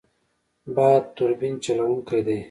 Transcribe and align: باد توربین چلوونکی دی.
باد 0.75 1.03
توربین 1.15 1.55
چلوونکی 1.63 2.19
دی. 2.25 2.37